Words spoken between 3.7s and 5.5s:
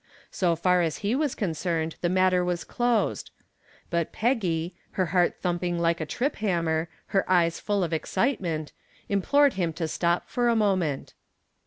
But Peggy, her heart